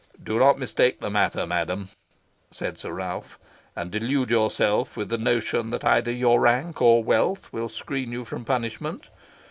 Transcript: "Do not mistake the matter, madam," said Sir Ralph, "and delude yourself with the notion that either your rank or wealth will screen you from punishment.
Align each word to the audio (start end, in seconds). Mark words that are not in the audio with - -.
"Do 0.23 0.39
not 0.39 0.57
mistake 0.57 0.99
the 0.99 1.11
matter, 1.11 1.45
madam," 1.45 1.89
said 2.49 2.79
Sir 2.79 2.91
Ralph, 2.91 3.37
"and 3.75 3.91
delude 3.91 4.31
yourself 4.31 4.97
with 4.97 5.09
the 5.09 5.17
notion 5.19 5.69
that 5.69 5.85
either 5.85 6.09
your 6.09 6.39
rank 6.39 6.81
or 6.81 7.03
wealth 7.03 7.53
will 7.53 7.69
screen 7.69 8.11
you 8.11 8.25
from 8.25 8.43
punishment. 8.43 9.09